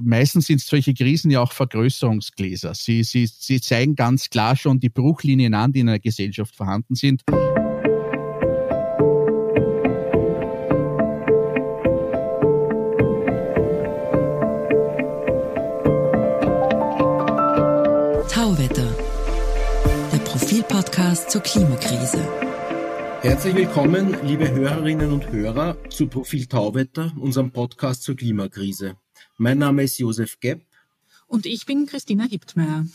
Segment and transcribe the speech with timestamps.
[0.00, 2.74] meistens sind solche Krisen ja auch Vergrößerungsgläser.
[2.74, 6.94] Sie, sie, sie zeigen ganz klar schon die Bruchlinien an, die in einer Gesellschaft vorhanden
[6.94, 7.22] sind.
[18.30, 18.94] Tauwetter,
[20.12, 22.18] der Profilpodcast zur Klimakrise.
[23.20, 28.96] Herzlich willkommen, liebe Hörerinnen und Hörer, zu Profil Tauwetter, unserem Podcast zur Klimakrise.
[29.36, 30.62] Mein Name ist Josef Gepp.
[31.26, 32.86] Und ich bin Christina Hiptmeier.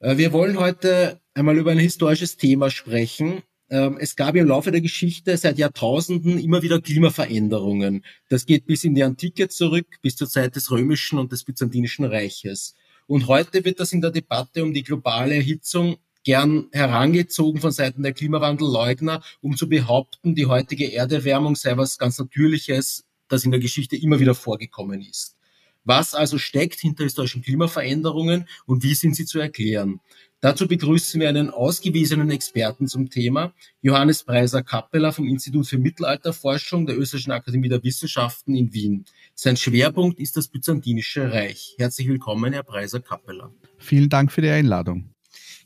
[0.00, 3.42] Äh, wir wollen heute einmal über ein historisches Thema sprechen.
[3.70, 8.04] Ähm, es gab im Laufe der Geschichte seit Jahrtausenden immer wieder Klimaveränderungen.
[8.28, 12.04] Das geht bis in die Antike zurück, bis zur Zeit des Römischen und des Byzantinischen
[12.04, 12.74] Reiches.
[13.06, 18.02] Und heute wird das in der Debatte um die globale Erhitzung gern herangezogen von Seiten
[18.02, 23.60] der Klimawandelleugner, um zu behaupten, die heutige Erderwärmung sei was ganz Natürliches, das in der
[23.60, 25.36] Geschichte immer wieder vorgekommen ist.
[25.84, 30.00] Was also steckt hinter historischen Klimaveränderungen und wie sind sie zu erklären?
[30.40, 36.98] Dazu begrüßen wir einen ausgewiesenen Experten zum Thema, Johannes Preiser-Kappeler vom Institut für Mittelalterforschung der
[36.98, 39.04] Österreichischen Akademie der Wissenschaften in Wien.
[39.34, 41.74] Sein Schwerpunkt ist das Byzantinische Reich.
[41.78, 43.52] Herzlich willkommen, Herr Preiser-Kappeler.
[43.78, 45.12] Vielen Dank für die Einladung.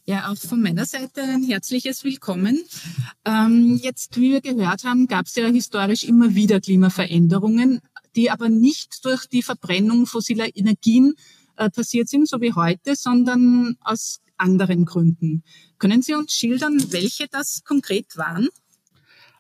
[0.09, 2.63] Ja, auch von meiner Seite ein herzliches Willkommen.
[3.25, 7.81] Ähm, jetzt, wie wir gehört haben, gab es ja historisch immer wieder Klimaveränderungen,
[8.15, 11.15] die aber nicht durch die Verbrennung fossiler Energien
[11.57, 15.43] äh, passiert sind, so wie heute, sondern aus anderen Gründen.
[15.79, 18.47] Können Sie uns schildern, welche das konkret waren?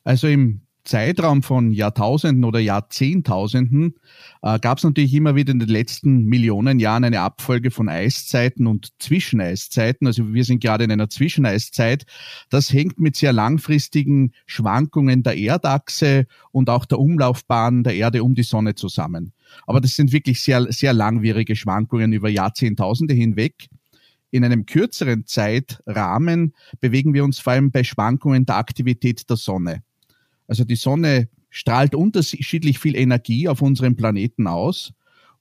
[0.02, 3.94] Also im Zeitraum von Jahrtausenden oder Jahrzehntausenden
[4.42, 8.66] äh, gab es natürlich immer wieder in den letzten Millionen Jahren eine Abfolge von Eiszeiten
[8.66, 10.06] und Zwischeneiszeiten.
[10.06, 12.06] Also wir sind gerade in einer Zwischeneiszeit.
[12.50, 18.34] Das hängt mit sehr langfristigen Schwankungen der Erdachse und auch der Umlaufbahn der Erde um
[18.34, 19.32] die Sonne zusammen.
[19.66, 23.66] Aber das sind wirklich sehr, sehr langwierige Schwankungen über Jahrzehntausende hinweg.
[24.30, 29.82] In einem kürzeren Zeitrahmen bewegen wir uns vor allem bei Schwankungen der Aktivität der Sonne.
[30.46, 34.92] Also die Sonne strahlt unterschiedlich viel Energie auf unserem Planeten aus.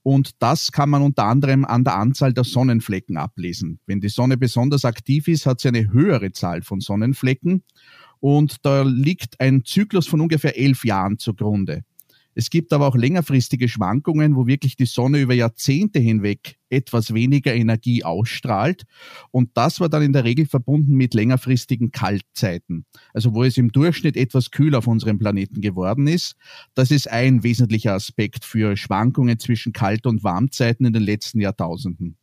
[0.03, 3.79] Und das kann man unter anderem an der Anzahl der Sonnenflecken ablesen.
[3.87, 7.63] Wenn die Sonne besonders aktiv ist, hat sie eine höhere Zahl von Sonnenflecken.
[8.19, 11.83] Und da liegt ein Zyklus von ungefähr elf Jahren zugrunde.
[12.37, 17.53] Es gibt aber auch längerfristige Schwankungen, wo wirklich die Sonne über Jahrzehnte hinweg etwas weniger
[17.53, 18.83] Energie ausstrahlt.
[19.31, 22.85] Und das war dann in der Regel verbunden mit längerfristigen Kaltzeiten.
[23.13, 26.35] Also wo es im Durchschnitt etwas kühler auf unserem Planeten geworden ist.
[26.73, 32.17] Das ist ein wesentlicher Aspekt für Schwankungen zwischen Kalt- und Warmzeiten in den letzten Jahrtausenden.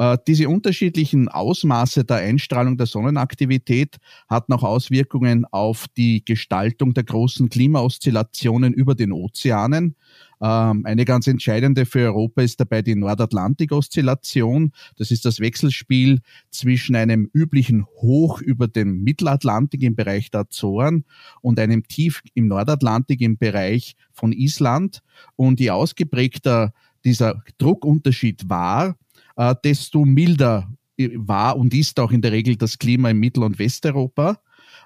[0.00, 3.98] Äh, diese unterschiedlichen Ausmaße der Einstrahlung der Sonnenaktivität
[4.30, 9.96] hat noch Auswirkungen auf die Gestaltung der großen Klimaoszillationen über den Ozeanen.
[10.40, 14.72] Ähm, eine ganz entscheidende für Europa ist dabei die Nordatlantik-Oszillation.
[14.96, 21.04] Das ist das Wechselspiel zwischen einem üblichen Hoch über dem Mittelatlantik im Bereich der Azoren
[21.42, 25.02] und einem Tief im Nordatlantik im Bereich von Island.
[25.36, 26.72] Und je ausgeprägter
[27.04, 28.96] dieser Druckunterschied war,
[29.40, 30.68] äh, desto milder
[31.16, 34.38] war und ist auch in der Regel das Klima in Mittel- und Westeuropa.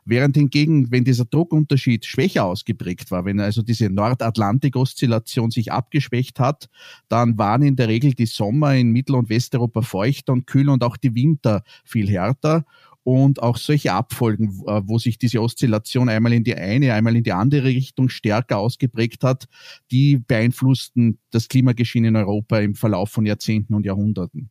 [0.04, 6.68] Während hingegen, wenn dieser Druckunterschied schwächer ausgeprägt war, wenn also diese Nordatlantik-Oszillation sich abgeschwächt hat,
[7.08, 10.84] dann waren in der Regel die Sommer in Mittel- und Westeuropa feuchter und kühler und
[10.84, 12.64] auch die Winter viel härter.
[13.04, 17.22] Und auch solche Abfolgen, äh, wo sich diese Oszillation einmal in die eine, einmal in
[17.22, 19.46] die andere Richtung stärker ausgeprägt hat,
[19.90, 24.50] die beeinflussten das Klimageschehen in Europa im Verlauf von Jahrzehnten und Jahrhunderten.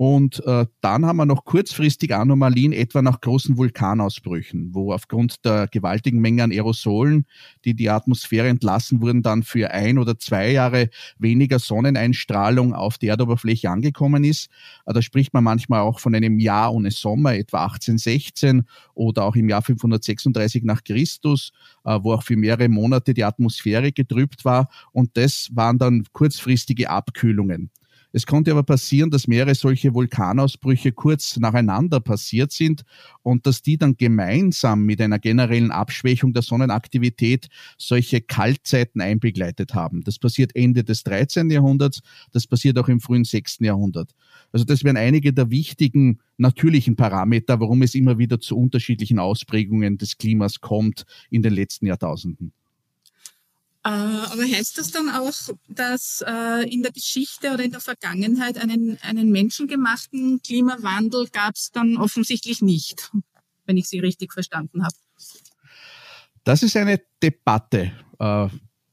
[0.00, 5.68] Und äh, dann haben wir noch kurzfristig Anomalien, etwa nach großen Vulkanausbrüchen, wo aufgrund der
[5.68, 7.26] gewaltigen Menge an Aerosolen,
[7.66, 13.08] die die Atmosphäre entlassen wurden, dann für ein oder zwei Jahre weniger Sonneneinstrahlung auf die
[13.08, 14.48] Erdoberfläche angekommen ist.
[14.86, 18.62] Äh, da spricht man manchmal auch von einem Jahr ohne Sommer, etwa 1816
[18.94, 21.52] oder auch im Jahr 536 nach Christus,
[21.84, 24.70] äh, wo auch für mehrere Monate die Atmosphäre getrübt war.
[24.92, 27.70] Und das waren dann kurzfristige Abkühlungen.
[28.12, 32.82] Es konnte aber passieren, dass mehrere solche Vulkanausbrüche kurz nacheinander passiert sind
[33.22, 37.48] und dass die dann gemeinsam mit einer generellen Abschwächung der Sonnenaktivität
[37.78, 40.02] solche Kaltzeiten einbegleitet haben.
[40.02, 41.50] Das passiert Ende des 13.
[41.50, 42.00] Jahrhunderts,
[42.32, 43.58] das passiert auch im frühen 6.
[43.60, 44.12] Jahrhundert.
[44.52, 49.98] Also das wären einige der wichtigen natürlichen Parameter, warum es immer wieder zu unterschiedlichen Ausprägungen
[49.98, 52.52] des Klimas kommt in den letzten Jahrtausenden.
[53.90, 55.34] Äh, aber heißt das dann auch,
[55.68, 61.72] dass äh, in der Geschichte oder in der Vergangenheit einen, einen menschengemachten Klimawandel gab es
[61.72, 63.10] dann offensichtlich nicht,
[63.66, 64.94] wenn ich Sie richtig verstanden habe?
[66.44, 68.48] Das ist eine Debatte, äh,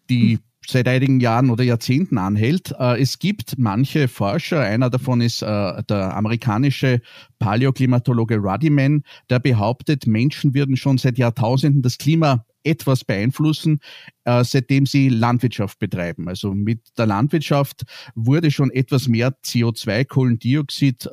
[0.10, 2.72] die seit einigen Jahren oder Jahrzehnten anhält.
[2.78, 7.00] Es gibt manche Forscher, einer davon ist der amerikanische
[7.40, 13.80] Paläoklimatologe Ruddyman, der behauptet, Menschen würden schon seit Jahrtausenden das Klima etwas beeinflussen,
[14.26, 16.28] äh, seitdem sie Landwirtschaft betreiben.
[16.28, 17.84] Also mit der Landwirtschaft
[18.16, 21.10] wurde schon etwas mehr CO2, Kohlendioxid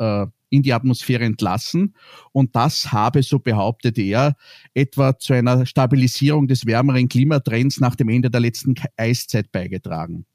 [0.55, 1.95] in die Atmosphäre entlassen.
[2.33, 4.37] Und das habe, so behauptet er,
[4.73, 10.27] etwa zu einer Stabilisierung des wärmeren Klimatrends nach dem Ende der letzten Eiszeit beigetragen.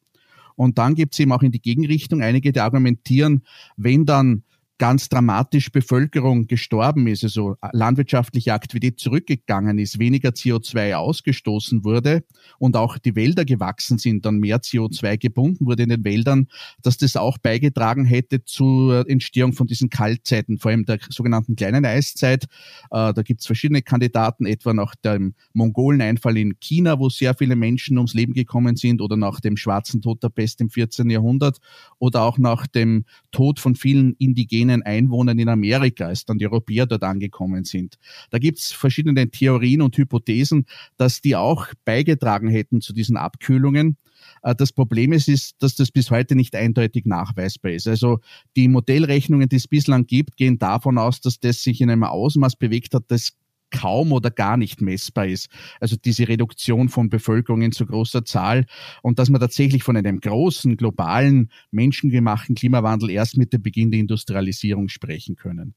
[0.55, 3.43] Und dann gibt es eben auch in die Gegenrichtung einige, die argumentieren,
[3.77, 4.43] wenn dann
[4.79, 12.23] ganz dramatisch Bevölkerung gestorben ist, also landwirtschaftliche Aktivität zurückgegangen ist, weniger CO2 ausgestoßen wurde
[12.59, 16.47] und auch die Wälder gewachsen sind, dann mehr CO2 gebunden wurde in den Wäldern,
[16.81, 21.85] dass das auch beigetragen hätte zur Entstehung von diesen Kaltzeiten, vor allem der sogenannten kleinen
[21.85, 22.45] Eiszeit.
[22.89, 27.57] Äh, da gibt es verschiedene Kandidaten, etwa nach dem Mongoleneinfall in China, wo sehr viele
[27.57, 31.09] Menschen ums Leben gekommen sind, oder nach dem schwarzen Tod der Pest im 14.
[31.09, 31.57] Jahrhundert,
[31.97, 36.45] oder auch nach dem Tod von vielen indigenen indigenen Einwohnern in Amerika, als dann die
[36.45, 37.97] Europäer dort angekommen sind.
[38.29, 40.65] Da gibt es verschiedene Theorien und Hypothesen,
[40.97, 43.97] dass die auch beigetragen hätten zu diesen Abkühlungen.
[44.43, 47.87] Äh, das Problem ist, ist, dass das bis heute nicht eindeutig nachweisbar ist.
[47.87, 48.19] Also
[48.55, 52.55] die Modellrechnungen, die es bislang gibt, gehen davon aus, dass das sich in einem Ausmaß
[52.55, 53.33] bewegt hat, das
[53.71, 55.49] kaum oder gar nicht messbar ist.
[55.79, 58.65] Also diese Reduktion von Bevölkerung in so großer Zahl
[59.01, 63.99] und dass man tatsächlich von einem großen, globalen, menschengemachten Klimawandel erst mit dem Beginn der
[63.99, 65.75] Industrialisierung sprechen können.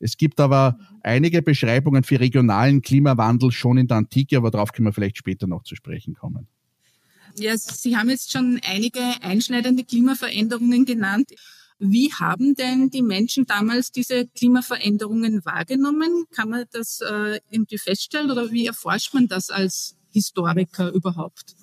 [0.00, 4.88] Es gibt aber einige Beschreibungen für regionalen Klimawandel schon in der Antike, aber darauf können
[4.88, 6.48] wir vielleicht später noch zu sprechen kommen.
[7.36, 11.30] Ja, Sie haben jetzt schon einige einschneidende Klimaveränderungen genannt.
[11.78, 16.24] Wie haben denn die Menschen damals diese Klimaveränderungen wahrgenommen?
[16.30, 21.56] Kann man das äh, irgendwie feststellen oder wie erforscht man das als Historiker überhaupt?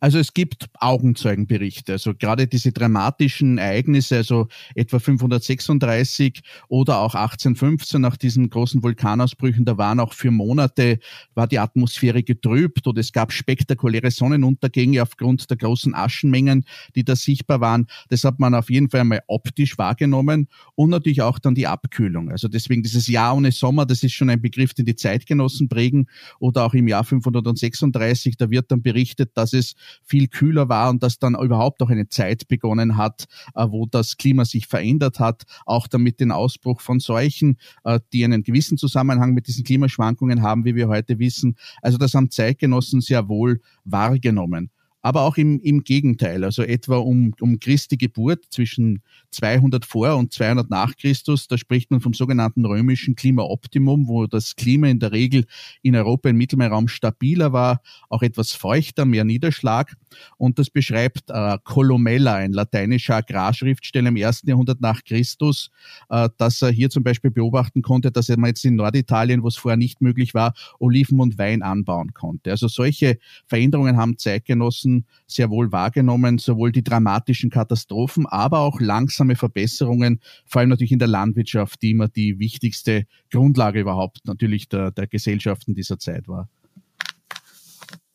[0.00, 8.00] Also es gibt Augenzeugenberichte, also gerade diese dramatischen Ereignisse, also etwa 536 oder auch 1815
[8.00, 10.98] nach diesen großen Vulkanausbrüchen, da waren auch für Monate,
[11.34, 16.64] war die Atmosphäre getrübt oder es gab spektakuläre Sonnenuntergänge aufgrund der großen Aschenmengen,
[16.94, 17.86] die da sichtbar waren.
[18.08, 22.30] Das hat man auf jeden Fall einmal optisch wahrgenommen und natürlich auch dann die Abkühlung.
[22.30, 26.06] Also deswegen dieses Jahr ohne Sommer, das ist schon ein Begriff, den die Zeitgenossen prägen
[26.38, 29.74] oder auch im Jahr 536, da wird dann berichtet, dass es
[30.04, 34.16] viel kühler war und dass dann überhaupt auch eine Zeit begonnen hat, äh, wo das
[34.16, 39.32] Klima sich verändert hat, auch damit den Ausbruch von Seuchen, äh, die einen gewissen Zusammenhang
[39.32, 41.56] mit diesen Klimaschwankungen haben, wie wir heute wissen.
[41.82, 44.70] Also das haben Zeitgenossen sehr wohl wahrgenommen
[45.06, 50.32] aber auch im, im Gegenteil, also etwa um, um Christi Geburt zwischen 200 vor und
[50.32, 55.12] 200 nach Christus, da spricht man vom sogenannten römischen Klimaoptimum, wo das Klima in der
[55.12, 55.44] Regel
[55.82, 59.94] in Europa im Mittelmeerraum stabiler war, auch etwas feuchter, mehr Niederschlag
[60.38, 65.70] und das beschreibt äh, Columella, ein lateinischer Agrarschriftsteller im ersten Jahrhundert nach Christus,
[66.08, 69.56] äh, dass er hier zum Beispiel beobachten konnte, dass er jetzt in Norditalien, wo es
[69.56, 72.50] vorher nicht möglich war, Oliven und Wein anbauen konnte.
[72.50, 74.95] Also solche Veränderungen haben Zeitgenossen
[75.26, 80.98] sehr wohl wahrgenommen, sowohl die dramatischen Katastrophen, aber auch langsame Verbesserungen, vor allem natürlich in
[80.98, 86.48] der Landwirtschaft, die immer die wichtigste Grundlage überhaupt natürlich der, der Gesellschaften dieser Zeit war.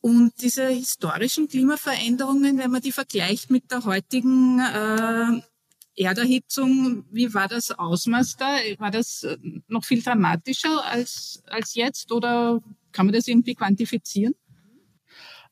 [0.02, 5.42] Und diese historischen Klimaveränderungen, wenn man die vergleicht mit der heutigen äh,
[5.96, 8.58] Erderhitzung, wie war das Ausmaß da?
[8.80, 12.62] War das äh, noch viel dramatischer als, als jetzt oder
[12.92, 14.34] kann man das irgendwie quantifizieren?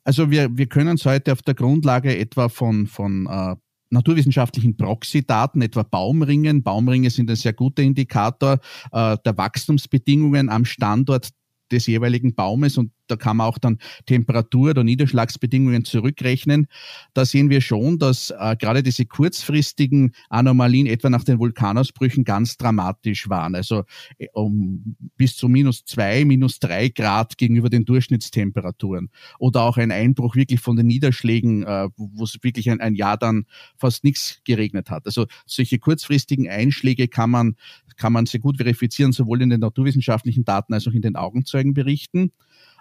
[0.03, 3.55] Also wir, wir können es heute auf der Grundlage etwa von, von äh,
[3.89, 6.63] naturwissenschaftlichen Proxy-Daten, etwa Baumringen.
[6.63, 8.59] Baumringe sind ein sehr guter Indikator
[8.91, 11.29] äh, der Wachstumsbedingungen am Standort
[11.71, 16.67] des jeweiligen Baumes und da kann man auch dann Temperatur- oder Niederschlagsbedingungen zurückrechnen.
[17.13, 22.57] Da sehen wir schon, dass äh, gerade diese kurzfristigen Anomalien etwa nach den Vulkanausbrüchen ganz
[22.57, 23.55] dramatisch waren.
[23.55, 23.83] Also
[24.17, 29.09] äh, um bis zu minus zwei, minus drei Grad gegenüber den Durchschnittstemperaturen.
[29.39, 33.17] Oder auch ein Einbruch wirklich von den Niederschlägen, äh, wo es wirklich ein, ein Jahr
[33.17, 33.45] dann
[33.77, 35.05] fast nichts geregnet hat.
[35.05, 37.55] Also solche kurzfristigen Einschläge kann man,
[37.97, 42.31] kann man sehr gut verifizieren, sowohl in den naturwissenschaftlichen Daten als auch in den Augenzeugenberichten.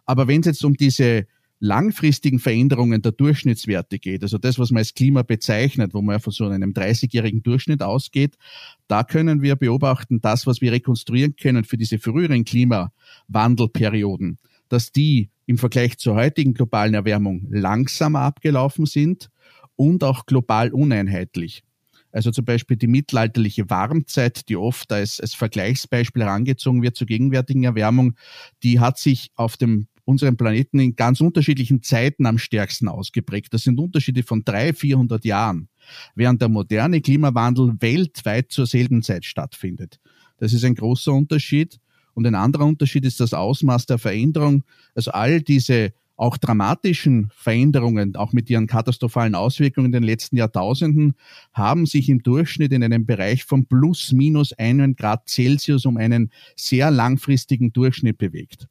[0.09, 1.27] Aber wenn es jetzt um diese
[1.61, 6.19] langfristigen Veränderungen der Durchschnittswerte geht, also das, was man als Klima bezeichnet, wo man ja
[6.19, 8.39] von so einem 30-jährigen Durchschnitt ausgeht,
[8.87, 14.39] da können wir beobachten, das, was wir rekonstruieren können für diese früheren Klimawandelperioden,
[14.71, 19.29] dass die im Vergleich zur heutigen globalen Erwärmung langsamer abgelaufen sind
[19.77, 21.65] und auch global uneinheitlich.
[22.13, 27.65] Also zum Beispiel die mittelalterliche Warmzeit, die oft als, als Vergleichsbeispiel herangezogen wird zur gegenwärtigen
[27.65, 28.15] Erwärmung,
[28.63, 33.53] die hat sich auf dem unseren Planeten in ganz unterschiedlichen Zeiten am stärksten ausgeprägt.
[33.53, 35.69] Das sind Unterschiede von drei, vierhundert Jahren,
[36.15, 40.01] während der moderne Klimawandel weltweit zur selben Zeit stattfindet.
[40.39, 41.79] Das ist ein großer Unterschied.
[42.15, 44.65] Und ein anderer Unterschied ist das Ausmaß der Veränderung.
[44.95, 51.15] Also all diese auch dramatischen Veränderungen, auch mit ihren katastrophalen Auswirkungen in den letzten Jahrtausenden,
[51.53, 56.33] haben sich im Durchschnitt in einem Bereich von plus minus einen Grad Celsius um einen
[56.57, 58.69] sehr langfristigen Durchschnitt bewegt.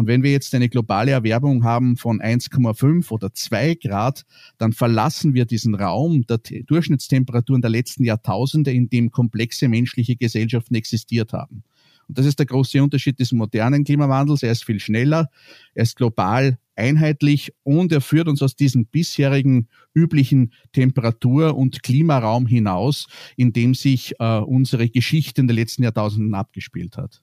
[0.00, 4.24] Und wenn wir jetzt eine globale Erwärmung haben von 1,5 oder 2 Grad,
[4.56, 10.74] dann verlassen wir diesen Raum der Durchschnittstemperaturen der letzten Jahrtausende, in dem komplexe menschliche Gesellschaften
[10.74, 11.64] existiert haben.
[12.08, 14.42] Und das ist der große Unterschied des modernen Klimawandels.
[14.42, 15.28] Er ist viel schneller,
[15.74, 22.46] er ist global einheitlich und er führt uns aus diesem bisherigen üblichen Temperatur- und Klimaraum
[22.46, 27.20] hinaus, in dem sich äh, unsere Geschichte in den letzten Jahrtausenden abgespielt hat.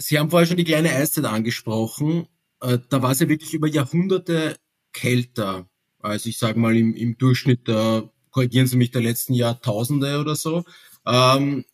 [0.00, 2.26] Sie haben vorher schon die kleine Eiszeit angesprochen.
[2.60, 4.56] Äh, da war es ja wirklich über Jahrhunderte
[4.92, 5.68] kälter.
[6.00, 10.36] Also ich sage mal im, im Durchschnitt, äh, korrigieren Sie mich, der letzten Jahrtausende oder
[10.36, 10.64] so.
[11.06, 11.64] Ähm,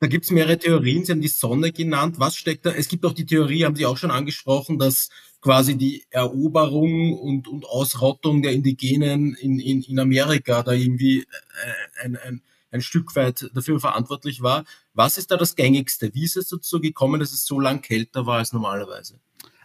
[0.00, 1.04] da gibt es mehrere Theorien.
[1.04, 2.18] Sie haben die Sonne genannt.
[2.18, 2.70] Was steckt da?
[2.70, 5.10] Es gibt auch die Theorie, haben Sie auch schon angesprochen, dass
[5.42, 11.24] quasi die Eroberung und, und Ausrottung der Indigenen in, in, in Amerika da irgendwie äh,
[12.02, 12.42] ein, ein,
[12.74, 14.64] ein Stück weit dafür verantwortlich war.
[14.92, 16.12] Was ist da das Gängigste?
[16.12, 19.20] Wie ist es dazu gekommen, dass es so lang kälter war als normalerweise?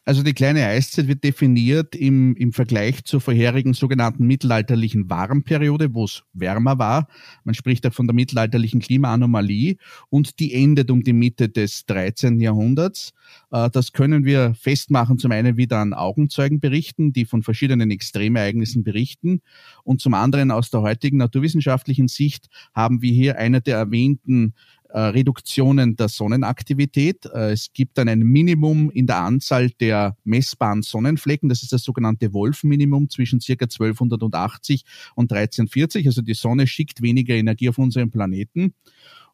[0.10, 6.06] Also die kleine Eiszeit wird definiert im, im Vergleich zur vorherigen sogenannten mittelalterlichen Warmperiode, wo
[6.06, 7.08] es wärmer war.
[7.44, 9.76] Man spricht auch von der mittelalterlichen Klimaanomalie
[10.10, 12.40] und die endet um die Mitte des 13.
[12.40, 13.14] Jahrhunderts.
[13.52, 19.42] Äh, das können wir festmachen, zum einen wieder an Augenzeugenberichten, die von verschiedenen Extremereignissen berichten
[19.84, 24.56] und zum anderen aus der heutigen naturwissenschaftlichen Sicht haben wir hier eine der erwähnten
[24.90, 27.26] äh, Reduktionen der Sonnenaktivität.
[27.26, 31.50] Äh, es gibt dann ein Minimum in der Anzahl der messbaren Sonnenflecken.
[31.50, 34.84] Das ist das sogenannte Wolf-Minimum zwischen circa 1280
[35.16, 36.08] und 1340.
[36.08, 38.74] Also die Sonne schickt weniger Energie auf unseren Planeten.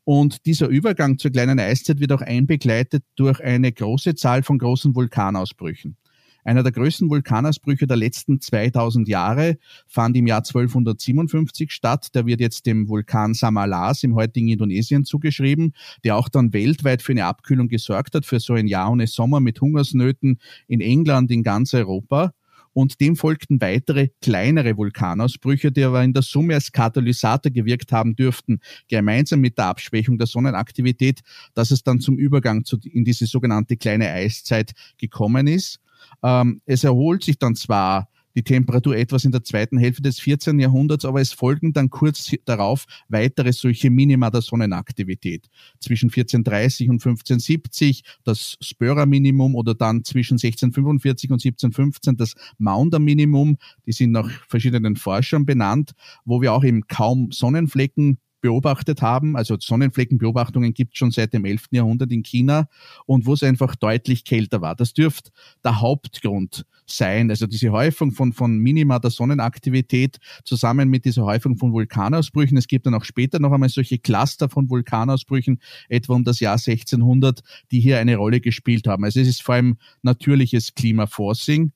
[0.04, 4.94] Und dieser Übergang zur kleinen Eiszeit wird auch einbegleitet durch eine große Zahl von großen
[4.94, 5.98] Vulkanausbrüchen.
[6.46, 12.14] Einer der größten Vulkanausbrüche der letzten 2000 Jahre fand im Jahr 1257 statt.
[12.14, 15.74] Der wird jetzt dem Vulkan Samalas im heutigen Indonesien zugeschrieben,
[16.04, 19.40] der auch dann weltweit für eine Abkühlung gesorgt hat, für so ein Jahr ohne Sommer
[19.40, 22.32] mit Hungersnöten in England, in ganz Europa
[22.74, 28.16] und dem folgten weitere kleinere Vulkanausbrüche, die aber in der Summe als Katalysator gewirkt haben
[28.16, 28.60] dürften,
[28.90, 31.22] gemeinsam mit der Abschwächung der Sonnenaktivität,
[31.56, 35.80] dass es dann zum Übergang in diese sogenannte kleine Eiszeit gekommen ist.
[36.24, 40.60] Ähm, es erholt sich dann zwar die Temperatur etwas in der zweiten Hälfte des 14.
[40.60, 45.48] Jahrhunderts, aber es folgen dann kurz darauf weitere solche Minima der Sonnenaktivität.
[45.80, 53.58] Zwischen 1430 und 1570 das Spörer-Minimum oder dann zwischen 1645 und 1715 das Maunder-Minimum.
[53.86, 55.94] Die sind nach verschiedenen Forschern benannt,
[56.26, 59.36] wo wir auch eben kaum Sonnenflecken beobachtet haben.
[59.36, 61.70] Also Sonnenfleckenbeobachtungen gibt es schon seit dem 11.
[61.72, 62.68] Jahrhundert in China
[63.08, 64.76] und wo es einfach deutlich kälter war.
[64.76, 65.32] Das dürfte
[65.64, 67.32] der Hauptgrund sein.
[67.32, 72.56] Also diese Häufung von, von Minima der Sonnenaktivität zusammen mit dieser Häufung von Vulkanausbrüchen.
[72.56, 75.60] Es gibt dann auch später noch einmal solche Cluster von Vulkanausbrüchen,
[75.90, 79.06] etwa um das Jahr 1600, die hier eine Rolle gespielt haben.
[79.06, 81.72] Also es ist vor allem natürliches Klimaforcing.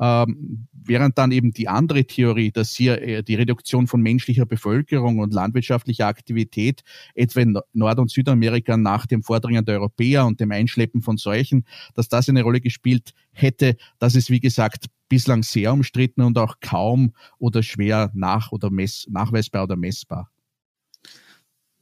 [0.00, 5.18] Ähm, während dann eben die andere Theorie, dass hier äh, die Reduktion von menschlicher Bevölkerung
[5.20, 6.82] und landwirtschaftlicher Aktivität
[7.14, 11.64] etwa in Nord- und Südamerika nach dem Vordringen der Europäer und dem Einschleppen von Seuchen,
[11.94, 16.56] dass das eine Rolle gespielt hätte, das ist wie gesagt bislang sehr umstritten und auch
[16.60, 20.30] kaum oder schwer nach oder mess, nachweisbar oder messbar.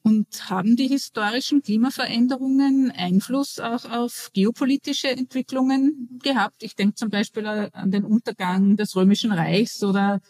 [0.05, 6.65] Und haben die historischen Klimaveränderungen Einfluss auch auf geopolitische Entwicklungen gehabt?
[6.65, 10.21] Ich denke zum Beispiel an den Untergang des Römischen Reichs oder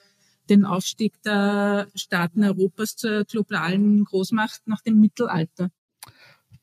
[0.51, 5.71] den Aufstieg der Staaten Europas zur globalen Großmacht nach dem Mittelalter.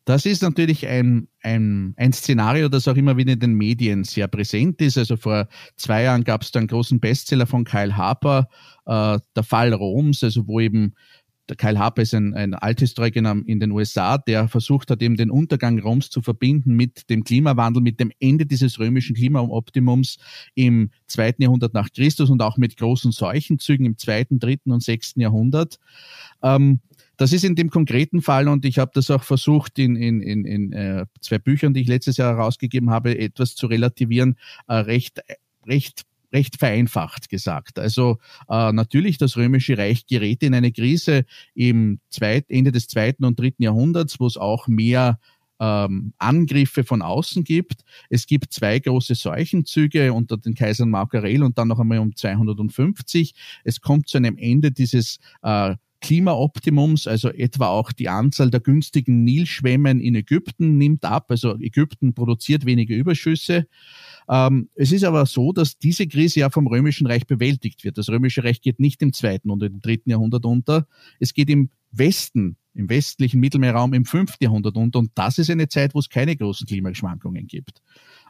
[0.05, 4.27] Das ist natürlich ein, ein, ein Szenario, das auch immer wieder in den Medien sehr
[4.27, 4.97] präsent ist.
[4.97, 8.47] Also vor zwei Jahren gab es da einen großen Bestseller von Kyle Harper,
[8.87, 10.95] äh, Der Fall Roms, also wo eben
[11.49, 15.31] der Kyle Harper ist ein, ein Althistoriker in den USA, der versucht hat, eben den
[15.31, 20.17] Untergang Roms zu verbinden mit dem Klimawandel, mit dem Ende dieses römischen Klimaoptimums
[20.55, 25.21] im zweiten Jahrhundert nach Christus und auch mit großen Seuchenzügen im zweiten, dritten und sechsten
[25.21, 25.79] Jahrhundert.
[26.43, 26.79] Ähm,
[27.17, 30.45] das ist in dem konkreten Fall, und ich habe das auch versucht, in, in, in,
[30.45, 34.37] in äh, zwei Büchern, die ich letztes Jahr herausgegeben habe, etwas zu relativieren,
[34.67, 35.19] äh, recht,
[35.65, 37.79] recht recht vereinfacht gesagt.
[37.79, 38.17] Also
[38.49, 43.39] äh, natürlich, das Römische Reich gerät in eine Krise im zweit, Ende des zweiten und
[43.39, 45.19] dritten Jahrhunderts, wo es auch mehr
[45.59, 47.83] ähm, Angriffe von außen gibt.
[48.09, 52.15] Es gibt zwei große Seuchenzüge unter den Kaisern Mark Aurel und dann noch einmal um
[52.15, 53.33] 250.
[53.63, 59.25] Es kommt zu einem Ende dieses äh, Klimaoptimums, also etwa auch die Anzahl der günstigen
[59.25, 61.25] Nilschwämmen in Ägypten nimmt ab.
[61.29, 63.67] Also Ägypten produziert weniger Überschüsse.
[64.29, 67.97] Ähm, es ist aber so, dass diese Krise ja vom Römischen Reich bewältigt wird.
[67.97, 70.87] Das Römische Reich geht nicht im zweiten und im dritten Jahrhundert unter.
[71.19, 74.99] Es geht im Westen, im westlichen Mittelmeerraum im fünften Jahrhundert unter.
[74.99, 77.81] Und das ist eine Zeit, wo es keine großen Klimaschwankungen gibt.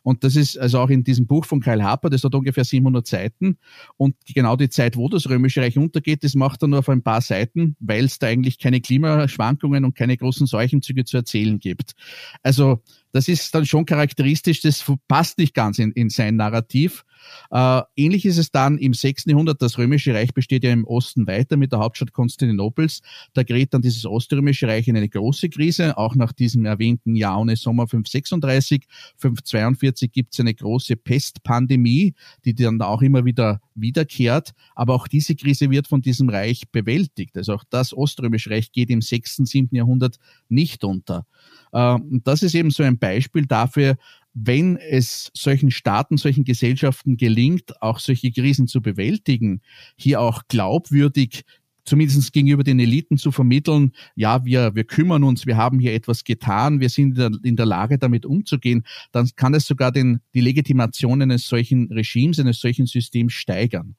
[0.01, 3.05] Und das ist also auch in diesem Buch von Karl Harper, das hat ungefähr 700
[3.05, 3.57] Seiten.
[3.97, 7.03] Und genau die Zeit, wo das Römische Reich untergeht, das macht er nur auf ein
[7.03, 11.93] paar Seiten, weil es da eigentlich keine Klimaschwankungen und keine großen Seuchenzüge zu erzählen gibt.
[12.41, 17.03] Also das ist dann schon charakteristisch, das passt nicht ganz in, in sein Narrativ.
[17.51, 19.25] Äh, ähnlich ist es dann im 6.
[19.25, 19.61] Jahrhundert.
[19.61, 23.01] Das Römische Reich besteht ja im Osten weiter mit der Hauptstadt Konstantinopels.
[23.33, 27.39] Da gerät dann dieses Oströmische Reich in eine große Krise, auch nach diesem erwähnten Jahr
[27.39, 28.85] ohne Sommer 536.
[29.17, 32.13] 542 gibt es eine große Pestpandemie,
[32.45, 34.51] die dann auch immer wieder wiederkehrt.
[34.75, 37.37] Aber auch diese Krise wird von diesem Reich bewältigt.
[37.37, 39.75] Also auch das Oströmische Reich geht im 6., 7.
[39.75, 41.25] Jahrhundert nicht unter.
[41.73, 43.97] Ähm, das ist eben so ein Beispiel dafür,
[44.33, 49.61] wenn es solchen Staaten, solchen Gesellschaften gelingt, auch solche Krisen zu bewältigen,
[49.95, 51.43] hier auch glaubwürdig
[51.89, 56.23] zumindest gegenüber den Eliten zu vermitteln, ja, wir, wir kümmern uns, wir haben hier etwas
[56.23, 60.19] getan, wir sind in der, in der Lage, damit umzugehen, dann kann es sogar den,
[60.35, 63.95] die Legitimation eines solchen Regimes, eines solchen Systems steigern.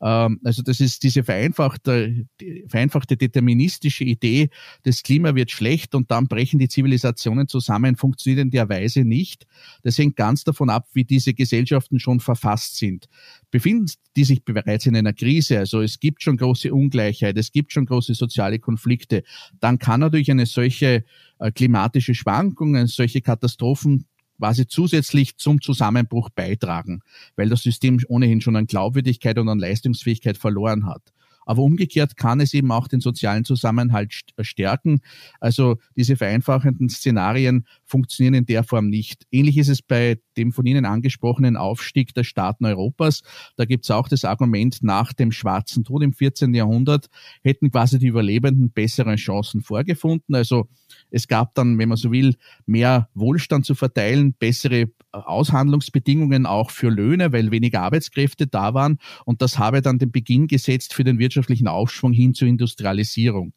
[0.00, 2.26] Ähm, also das ist diese vereinfachte,
[2.68, 4.50] vereinfachte deterministische Idee,
[4.82, 9.46] das Klima wird schlecht und dann brechen die Zivilisationen zusammen, funktioniert in der Weise nicht.
[9.82, 13.08] Das hängt ganz davon ab, wie diese Gesellschaften schon verfasst sind.
[13.50, 17.72] Befinden die sich bereits in einer Krise, also es gibt schon große Ungleichheit, es gibt
[17.72, 19.24] schon große soziale Konflikte,
[19.60, 21.04] dann kann natürlich eine solche
[21.38, 24.06] äh, klimatische Schwankung, eine solche Katastrophen
[24.38, 27.00] quasi zusätzlich zum Zusammenbruch beitragen,
[27.36, 31.13] weil das System ohnehin schon an Glaubwürdigkeit und an Leistungsfähigkeit verloren hat.
[31.46, 35.00] Aber umgekehrt kann es eben auch den sozialen Zusammenhalt stärken.
[35.40, 39.24] Also diese vereinfachenden Szenarien funktionieren in der Form nicht.
[39.30, 43.22] Ähnlich ist es bei dem von Ihnen angesprochenen Aufstieg der Staaten Europas.
[43.56, 46.54] Da gibt es auch das Argument, nach dem Schwarzen Tod im 14.
[46.54, 47.08] Jahrhundert
[47.42, 50.34] hätten quasi die Überlebenden bessere Chancen vorgefunden.
[50.34, 50.68] Also
[51.10, 52.34] es gab dann, wenn man so will,
[52.66, 58.98] mehr Wohlstand zu verteilen, bessere äh, Aushandlungsbedingungen auch für Löhne, weil weniger Arbeitskräfte da waren.
[59.24, 63.52] Und das habe dann den Beginn gesetzt für den wirtschaftlichen Aufschwung hin zur Industrialisierung.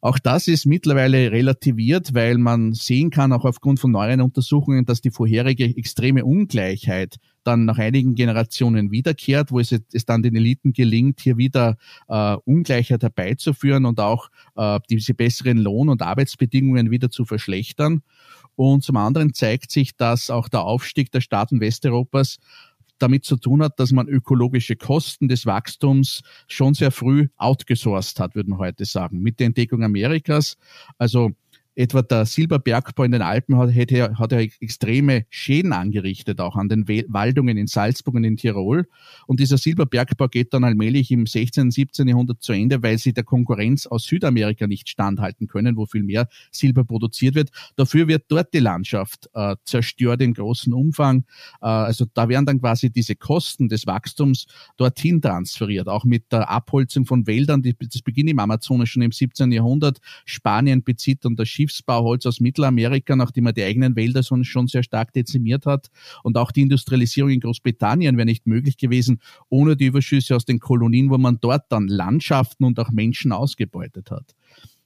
[0.00, 5.00] Auch das ist mittlerweile relativiert, weil man sehen kann, auch aufgrund von neueren Untersuchungen, dass
[5.00, 10.72] die vorherige extreme Ungleichheit dann nach einigen Generationen wiederkehrt, wo es, es dann den Eliten
[10.72, 11.76] gelingt, hier wieder
[12.08, 18.02] äh, Ungleichheit herbeizuführen und auch äh, diese besseren Lohn- und Arbeitsbedingungen wieder zu verschlechtern.
[18.54, 22.38] Und zum anderen zeigt sich, dass auch der Aufstieg der Staaten Westeuropas
[22.98, 28.34] damit zu tun hat, dass man ökologische Kosten des Wachstums schon sehr früh outgesourced hat,
[28.34, 30.56] würden heute sagen, mit der Entdeckung Amerikas.
[30.98, 31.30] Also
[31.76, 36.68] etwa der Silberbergbau in den Alpen hat, hätte, hat ja extreme Schäden angerichtet, auch an
[36.68, 38.88] den Waldungen in Salzburg und in Tirol.
[39.26, 42.08] Und dieser Silberbergbau geht dann allmählich im 16., 17.
[42.08, 46.28] Jahrhundert zu Ende, weil sie der Konkurrenz aus Südamerika nicht standhalten können, wo viel mehr
[46.50, 47.50] Silber produziert wird.
[47.76, 51.24] Dafür wird dort die Landschaft äh, zerstört in großem Umfang.
[51.60, 54.46] Äh, also da werden dann quasi diese Kosten des Wachstums
[54.78, 57.60] dorthin transferiert, auch mit der Abholzung von Wäldern.
[57.62, 59.52] Die, das beginnt im Amazonas schon im 17.
[59.52, 59.98] Jahrhundert.
[60.24, 64.82] Spanien bezieht dann das Schiff Schiffsbauholz aus Mittelamerika, nachdem er die eigenen Wälder schon sehr
[64.82, 65.88] stark dezimiert hat.
[66.22, 70.58] Und auch die Industrialisierung in Großbritannien wäre nicht möglich gewesen ohne die Überschüsse aus den
[70.58, 74.34] Kolonien, wo man dort dann Landschaften und auch Menschen ausgebeutet hat.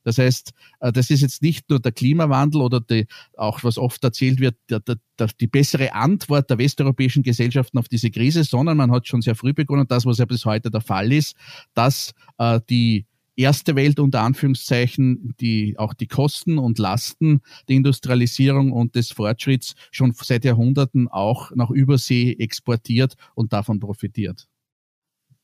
[0.03, 4.03] Das heißt, äh, das ist jetzt nicht nur der Klimawandel oder die, auch was oft
[4.03, 4.97] erzählt wird, der, der,
[5.41, 9.53] die bessere Antwort der westeuropäischen Gesellschaften auf diese Krise, sondern man hat schon sehr früh
[9.53, 11.37] begonnen, das, was ja bis heute der Fall ist,
[11.75, 13.07] dass äh, die
[13.41, 19.75] erste Welt unter Anführungszeichen, die auch die Kosten und Lasten der Industrialisierung und des Fortschritts
[19.91, 24.47] schon seit Jahrhunderten auch nach Übersee exportiert und davon profitiert.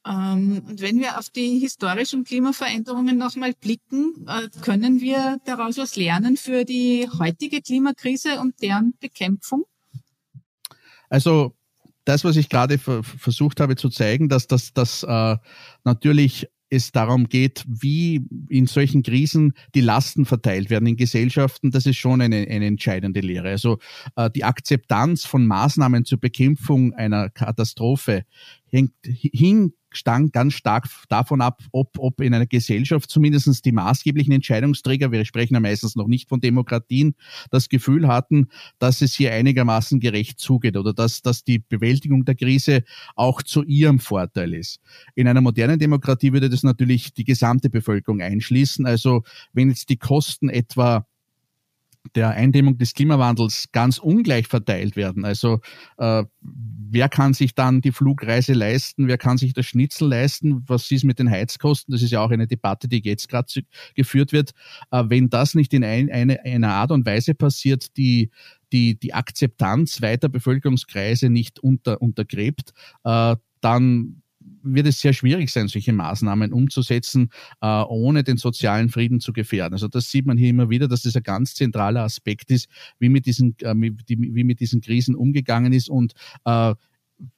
[0.06, 5.96] Ähm, und wenn wir auf die historischen Klimaveränderungen nochmal blicken, äh, können wir daraus was
[5.96, 9.64] lernen für die heutige Klimakrise und deren Bekämpfung?
[11.08, 11.54] Also
[12.04, 15.36] das, was ich gerade versucht habe zu zeigen, dass das dass, äh,
[15.82, 21.86] natürlich es darum geht, wie in solchen Krisen die Lasten verteilt werden in Gesellschaften, das
[21.86, 23.48] ist schon eine, eine entscheidende Lehre.
[23.48, 23.78] Also
[24.14, 28.24] äh, die Akzeptanz von Maßnahmen zur Bekämpfung einer Katastrophe
[28.68, 28.92] hängt
[30.04, 35.24] hin ganz stark davon ab, ob, ob in einer Gesellschaft zumindest die maßgeblichen Entscheidungsträger, wir
[35.24, 37.14] sprechen ja meistens noch nicht von Demokratien,
[37.50, 42.34] das Gefühl hatten, dass es hier einigermaßen gerecht zugeht oder dass, dass die Bewältigung der
[42.34, 44.80] Krise auch zu ihrem Vorteil ist.
[45.14, 48.86] In einer modernen Demokratie würde das natürlich die gesamte Bevölkerung einschließen.
[48.86, 51.06] Also wenn jetzt die Kosten etwa
[52.14, 55.24] der Eindämmung des Klimawandels ganz ungleich verteilt werden.
[55.24, 55.60] Also
[55.98, 60.90] äh, wer kann sich dann die Flugreise leisten, wer kann sich das Schnitzel leisten, was
[60.90, 63.46] ist mit den Heizkosten, das ist ja auch eine Debatte, die jetzt gerade
[63.94, 64.52] geführt wird.
[64.90, 68.30] Äh, wenn das nicht in ein, eine, einer Art und Weise passiert, die
[68.72, 72.72] die, die Akzeptanz weiter Bevölkerungskreise nicht unter, untergräbt,
[73.04, 74.22] äh, dann
[74.66, 79.74] wird es sehr schwierig sein, solche Maßnahmen umzusetzen, äh, ohne den sozialen Frieden zu gefährden.
[79.74, 83.08] Also das sieht man hier immer wieder, dass das ein ganz zentraler Aspekt ist, wie
[83.08, 86.74] mit diesen, äh, wie mit diesen Krisen umgegangen ist und äh,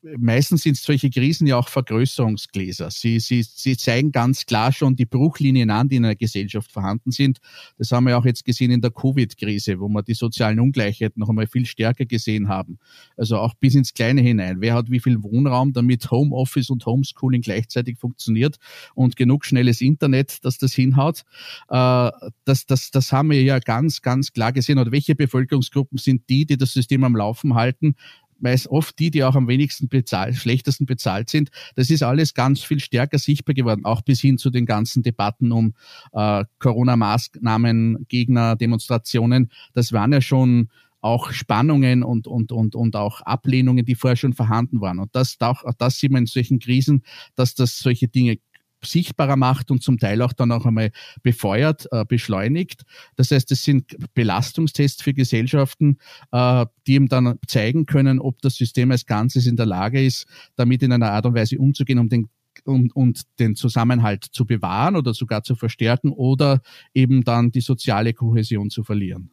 [0.03, 2.91] meistens sind solche Krisen ja auch Vergrößerungsgläser.
[2.91, 7.11] Sie, sie, sie zeigen ganz klar schon die Bruchlinien an, die in einer Gesellschaft vorhanden
[7.11, 7.39] sind.
[7.79, 11.29] Das haben wir auch jetzt gesehen in der Covid-Krise, wo wir die sozialen Ungleichheiten noch
[11.29, 12.79] einmal viel stärker gesehen haben.
[13.17, 14.61] Also auch bis ins Kleine hinein.
[14.61, 18.57] Wer hat wie viel Wohnraum, damit Homeoffice und Homeschooling gleichzeitig funktioniert
[18.95, 21.23] und genug schnelles Internet, dass das hinhaut?
[21.69, 22.11] Äh,
[22.45, 24.79] das, das, das haben wir ja ganz, ganz klar gesehen.
[24.79, 27.95] Oder welche Bevölkerungsgruppen sind die, die das System am Laufen halten?
[28.41, 31.51] Meist oft die, die auch am wenigsten bezahlt, schlechtesten bezahlt sind.
[31.75, 35.53] Das ist alles ganz viel stärker sichtbar geworden, auch bis hin zu den ganzen Debatten
[35.53, 35.75] um
[36.13, 39.51] äh, Corona-Maßnahmen, Gegner, Demonstrationen.
[39.75, 40.69] Das waren ja schon
[41.01, 44.99] auch Spannungen und, und, und, und auch Ablehnungen, die vorher schon vorhanden waren.
[44.99, 47.03] Und das, auch, das sieht man in solchen Krisen,
[47.37, 48.39] dass das solche Dinge
[48.85, 50.91] sichtbarer macht und zum Teil auch dann auch einmal
[51.23, 52.83] befeuert, äh, beschleunigt.
[53.17, 55.99] Das heißt, es sind Belastungstests für Gesellschaften,
[56.33, 60.27] äh, die eben dann zeigen können, ob das System als Ganzes in der Lage ist,
[60.57, 62.29] damit in einer Art und Weise umzugehen, um den
[62.65, 66.61] und, und den Zusammenhalt zu bewahren oder sogar zu verstärken oder
[66.93, 69.31] eben dann die soziale Kohäsion zu verlieren.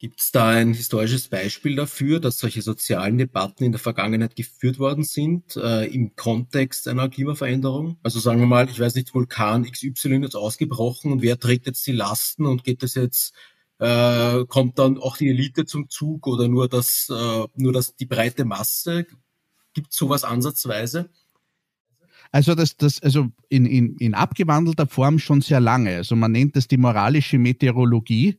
[0.00, 4.78] Gibt es da ein historisches Beispiel dafür, dass solche sozialen Debatten in der Vergangenheit geführt
[4.78, 7.98] worden sind äh, im Kontext einer Klimaveränderung?
[8.04, 11.84] Also sagen wir mal, ich weiß nicht, Vulkan XY ist ausgebrochen und wer trägt jetzt
[11.84, 13.34] die Lasten und geht das jetzt
[13.80, 18.06] äh, kommt dann auch die Elite zum Zug oder nur das äh, nur das die
[18.06, 19.04] breite Masse?
[19.74, 21.10] Gibt sowas ansatzweise?
[22.30, 25.96] Also das, das, also in, in, in abgewandelter Form schon sehr lange.
[25.96, 28.38] Also man nennt das die moralische Meteorologie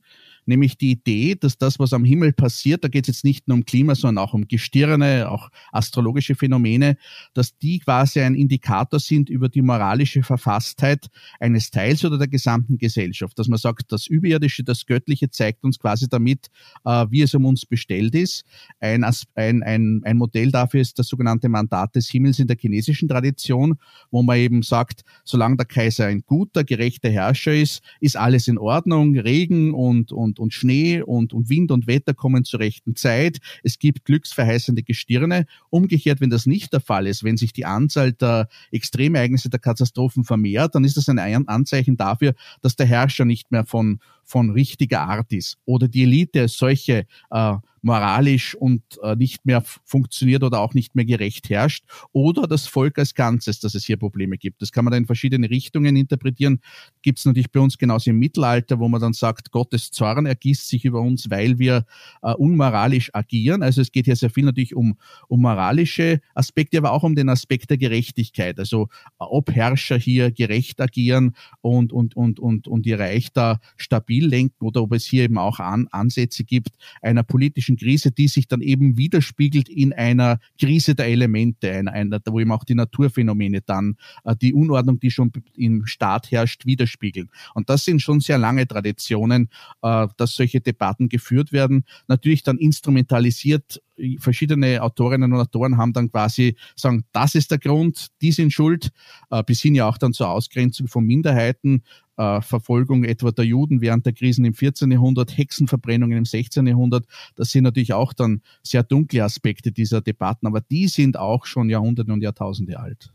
[0.50, 3.56] nämlich die Idee, dass das, was am Himmel passiert, da geht es jetzt nicht nur
[3.56, 6.98] um Klima, sondern auch um Gestirne, auch astrologische Phänomene,
[7.34, 11.08] dass die quasi ein Indikator sind über die moralische Verfasstheit
[11.40, 13.38] eines Teils oder der gesamten Gesellschaft.
[13.40, 16.48] Dass man sagt, das Überirdische, das Göttliche zeigt uns quasi damit,
[16.84, 18.44] äh, wie es um uns bestellt ist.
[18.80, 23.08] Ein, ein, ein, ein Modell dafür ist das sogenannte Mandat des Himmels in der chinesischen
[23.08, 23.78] Tradition,
[24.12, 28.58] wo man eben sagt, solange der Kaiser ein guter, gerechter Herrscher ist, ist alles in
[28.58, 33.39] Ordnung, Regen und, und und, Schnee und, und Wind und Wetter kommen zur rechten Zeit.
[33.63, 35.45] Es gibt glücksverheißende Gestirne.
[35.69, 40.23] Umgekehrt, wenn das nicht der Fall ist, wenn sich die Anzahl der Extremereignisse, der Katastrophen
[40.23, 43.99] vermehrt, dann ist das ein Anzeichen dafür, dass der Herrscher nicht mehr von,
[44.30, 49.63] von richtiger Art ist oder die Elite als solche äh, moralisch und äh, nicht mehr
[49.86, 53.98] funktioniert oder auch nicht mehr gerecht herrscht oder das Volk als Ganzes, dass es hier
[53.98, 54.62] Probleme gibt.
[54.62, 56.60] Das kann man dann in verschiedene Richtungen interpretieren.
[57.02, 60.68] Gibt es natürlich bei uns genauso im Mittelalter, wo man dann sagt, Gottes Zorn ergießt
[60.68, 61.86] sich über uns, weil wir
[62.22, 63.63] äh, unmoralisch agieren.
[63.63, 67.30] Also es geht hier sehr viel natürlich um, um moralische Aspekte, aber auch um den
[67.30, 68.60] Aspekt der Gerechtigkeit.
[68.60, 68.88] Also äh,
[69.20, 74.65] ob Herrscher hier gerecht agieren und, und, und, und, und ihr Reich da stabil lenken
[74.65, 76.69] oder ob es hier eben auch an, Ansätze gibt
[77.01, 82.19] einer politischen Krise, die sich dann eben widerspiegelt in einer Krise der Elemente, einer, einer,
[82.27, 87.29] wo eben auch die Naturphänomene dann äh, die Unordnung, die schon im Staat herrscht, widerspiegeln.
[87.53, 89.49] Und das sind schon sehr lange Traditionen,
[89.82, 91.86] äh, dass solche Debatten geführt werden.
[92.08, 93.82] Natürlich dann instrumentalisiert
[94.19, 98.91] verschiedene Autorinnen und Autoren haben dann quasi sagen, das ist der Grund, die sind schuld,
[99.29, 101.84] äh, bis hin ja auch dann zur Ausgrenzung von Minderheiten,
[102.19, 104.91] äh, Verfolgung etwa der Juden während der Krisen im 14.
[104.91, 106.67] Jahrhundert, Hexenverbrennungen im 16.
[106.67, 107.05] Jahrhundert.
[107.36, 111.69] Das sind natürlich auch dann sehr dunkle Aspekte dieser Debatten, aber die sind auch schon
[111.69, 113.13] Jahrhunderte und Jahrtausende alt.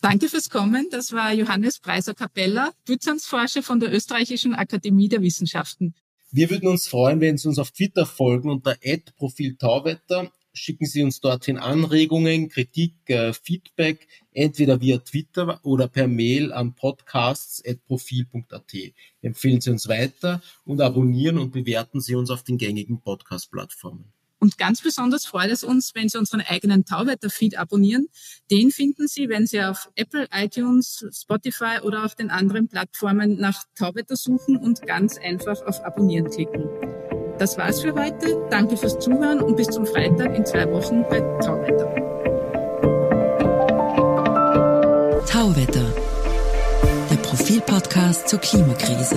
[0.00, 0.86] Danke fürs Kommen.
[0.90, 5.94] Das war Johannes Preiser-Capella, Byzanzforscher von der Österreichischen Akademie der Wissenschaften.
[6.30, 8.76] Wir würden uns freuen, wenn Sie uns auf Twitter folgen unter
[9.16, 10.32] @profiltauwetter.
[10.54, 16.74] Schicken Sie uns dorthin Anregungen, Kritik, äh, Feedback, entweder via Twitter oder per Mail an
[16.74, 18.72] podcasts.profil.at.
[19.22, 24.12] Empfehlen Sie uns weiter und abonnieren und bewerten Sie uns auf den gängigen Podcast-Plattformen.
[24.42, 28.08] Und ganz besonders freut es uns, wenn Sie unseren eigenen Tauwetter-Feed abonnieren.
[28.50, 33.62] Den finden Sie, wenn Sie auf Apple, iTunes, Spotify oder auf den anderen Plattformen nach
[33.76, 36.91] Tauwetter suchen und ganz einfach auf Abonnieren klicken.
[37.42, 38.40] Das war's für heute.
[38.50, 41.92] Danke fürs Zuhören und bis zum Freitag in zwei Wochen bei Tauwetter.
[45.26, 45.92] Tauwetter,
[47.10, 49.16] der Profilpodcast zur Klimakrise.